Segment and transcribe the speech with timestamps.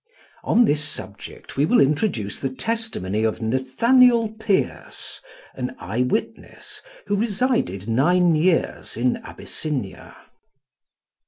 [0.43, 5.21] On this subject we will introduce the testimony of Nathaniel Pearce,
[5.53, 10.17] an eye witness, who resided nine years in Abyssinia.